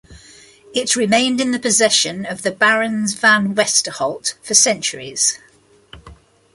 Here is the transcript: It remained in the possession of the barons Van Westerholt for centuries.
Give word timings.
It 0.73 0.95
remained 0.95 1.39
in 1.39 1.51
the 1.51 1.59
possession 1.59 2.25
of 2.25 2.41
the 2.41 2.49
barons 2.49 3.13
Van 3.13 3.53
Westerholt 3.53 4.33
for 4.41 4.55
centuries. 4.55 5.37